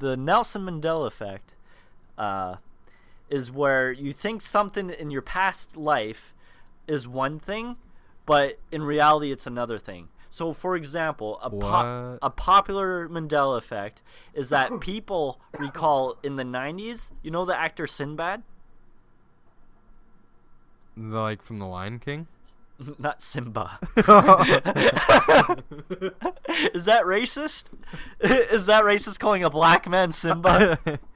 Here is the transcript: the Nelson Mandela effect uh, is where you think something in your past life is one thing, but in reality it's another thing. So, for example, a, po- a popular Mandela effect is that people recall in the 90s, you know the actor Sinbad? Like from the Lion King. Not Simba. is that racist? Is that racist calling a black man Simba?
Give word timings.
the 0.00 0.16
Nelson 0.16 0.62
Mandela 0.62 1.06
effect 1.06 1.54
uh, 2.18 2.56
is 3.28 3.50
where 3.52 3.92
you 3.92 4.12
think 4.12 4.42
something 4.42 4.90
in 4.90 5.10
your 5.10 5.22
past 5.22 5.76
life 5.76 6.34
is 6.88 7.06
one 7.06 7.38
thing, 7.38 7.76
but 8.26 8.58
in 8.72 8.82
reality 8.82 9.30
it's 9.30 9.46
another 9.46 9.78
thing. 9.78 10.08
So, 10.32 10.52
for 10.52 10.76
example, 10.76 11.40
a, 11.42 11.50
po- 11.50 12.18
a 12.22 12.30
popular 12.30 13.08
Mandela 13.08 13.58
effect 13.58 14.00
is 14.32 14.50
that 14.50 14.80
people 14.80 15.40
recall 15.58 16.16
in 16.22 16.36
the 16.36 16.44
90s, 16.44 17.10
you 17.22 17.30
know 17.30 17.44
the 17.44 17.58
actor 17.58 17.86
Sinbad? 17.86 18.42
Like 20.96 21.42
from 21.42 21.58
the 21.58 21.66
Lion 21.66 21.98
King. 21.98 22.26
Not 22.98 23.22
Simba. 23.22 23.78
is 23.96 24.04
that 26.84 27.04
racist? 27.04 27.64
Is 28.20 28.66
that 28.66 28.84
racist 28.84 29.18
calling 29.18 29.44
a 29.44 29.50
black 29.50 29.88
man 29.88 30.12
Simba? 30.12 30.78